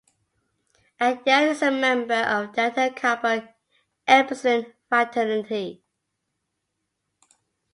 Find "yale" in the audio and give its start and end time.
1.27-1.41